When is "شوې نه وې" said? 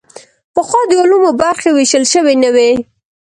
2.13-2.71